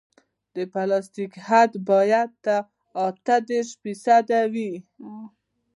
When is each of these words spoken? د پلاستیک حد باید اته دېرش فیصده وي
د 0.55 0.57
پلاستیک 0.71 1.33
حد 1.47 1.71
باید 1.89 2.31
اته 3.07 3.35
دېرش 3.49 3.69
فیصده 3.81 4.41
وي 4.53 4.73